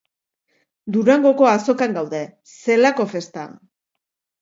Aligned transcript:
Durangoko 0.95 1.49
azokan 1.51 1.95
gaude, 1.99 2.25
zelako 2.57 3.11
festa. 3.17 3.49